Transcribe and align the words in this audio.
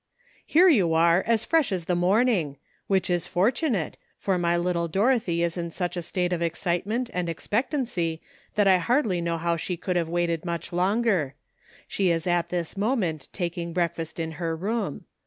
"Here 0.47 0.67
you 0.67 0.95
are, 0.95 1.21
as 1.27 1.43
fresh 1.45 1.71
as 1.71 1.85
the 1.85 1.95
morning; 1.95 2.57
which 2.87 3.07
is 3.07 3.27
fortunate, 3.27 3.97
for 4.17 4.39
my 4.39 4.57
little 4.57 4.87
Dorothy 4.87 5.43
is 5.43 5.57
in 5.57 5.69
such 5.69 5.95
a 5.95 6.01
state 6.01 6.33
of 6.33 6.41
excite 6.41 6.87
ment 6.87 7.11
and 7.13 7.29
expectancy 7.29 8.19
that 8.55 8.67
I 8.67 8.79
hardly 8.79 9.21
know 9.21 9.37
how 9.37 9.57
she 9.57 9.77
could 9.77 9.97
have 9.97 10.09
waited 10.09 10.43
much 10.43 10.73
longer. 10.73 11.35
She 11.87 12.09
is 12.09 12.25
at 12.25 12.49
this 12.49 12.75
moment 12.75 13.29
taking 13.31 13.73
breakfast 13.73 14.19
in 14.19 14.31
her 14.41 14.55
room. 14.55 15.05